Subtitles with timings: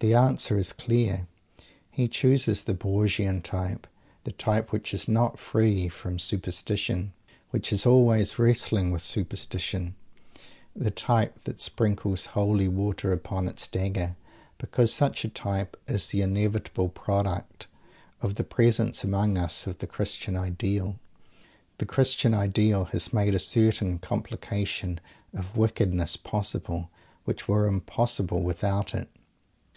[0.00, 1.26] The answer is clear.
[1.90, 3.86] He chooses the Borgian type
[4.24, 7.14] the type which is not free from "superstition,"
[7.52, 9.94] which is always wrestling with "superstition"
[10.76, 14.14] the type that sprinkles holy water upon its dagger
[14.58, 17.66] because such a type is the inevitable product
[18.20, 20.98] of the presence among us of the Christian Ideal.
[21.78, 25.00] The Christian Ideal has made a certain complication
[25.32, 26.90] of "wickedness" possible,
[27.24, 29.08] which were impossible without it.